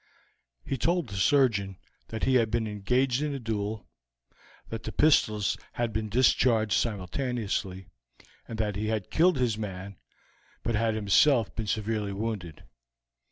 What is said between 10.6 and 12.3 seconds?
but had himself been severely